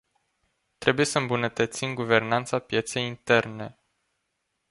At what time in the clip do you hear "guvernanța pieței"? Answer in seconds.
1.93-3.05